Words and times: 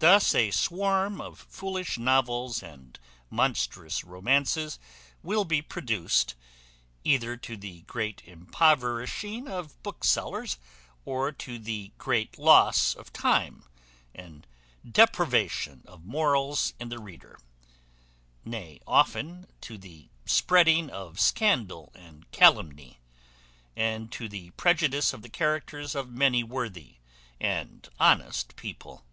Thus 0.00 0.34
a 0.34 0.50
swarm 0.50 1.20
of 1.20 1.38
foolish 1.38 1.98
novels 1.98 2.64
and 2.64 2.98
monstrous 3.30 4.02
romances 4.02 4.80
will 5.22 5.44
be 5.44 5.62
produced, 5.62 6.34
either 7.04 7.36
to 7.36 7.56
the 7.56 7.82
great 7.82 8.20
impoverishing 8.26 9.46
of 9.46 9.80
booksellers, 9.84 10.58
or 11.04 11.30
to 11.30 11.60
the 11.60 11.92
great 11.96 12.38
loss 12.40 12.94
of 12.94 13.12
time 13.12 13.66
and 14.12 14.48
depravation 14.86 15.82
of 15.86 16.04
morals 16.04 16.74
in 16.80 16.88
the 16.88 16.98
reader; 16.98 17.38
nay, 18.44 18.80
often 18.88 19.46
to 19.60 19.78
the 19.78 20.08
spreading 20.26 20.90
of 20.90 21.20
scandal 21.20 21.92
and 21.94 22.28
calumny, 22.32 22.98
and 23.76 24.10
to 24.10 24.28
the 24.28 24.50
prejudice 24.50 25.12
of 25.12 25.22
the 25.22 25.28
characters 25.28 25.94
of 25.94 26.10
many 26.10 26.42
worthy 26.42 26.96
and 27.40 27.88
honest 28.00 28.56
people. 28.56 29.04